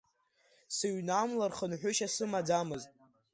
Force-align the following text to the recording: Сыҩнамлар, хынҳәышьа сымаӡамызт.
Сыҩнамлар, 0.75 1.51
хынҳәышьа 1.57 2.07
сымаӡамызт. 2.15 2.89